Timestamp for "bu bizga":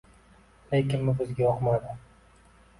1.11-1.45